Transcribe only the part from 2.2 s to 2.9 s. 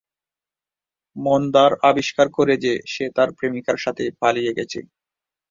করে যে